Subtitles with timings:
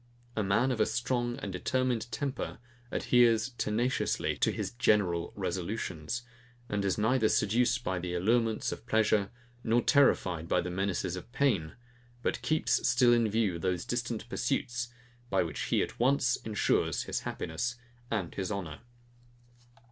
[0.35, 2.57] A man of a strong and determined temper
[2.89, 6.23] adheres tenaciously to his general resolutions,
[6.67, 9.29] and is neither seduced by the allurements of pleasure,
[9.63, 11.73] nor terrified by the menaces of pain;
[12.23, 14.87] but keeps still in view those distant pursuits,
[15.29, 17.75] by which he, at once, ensures his happiness
[18.09, 18.79] and his honour.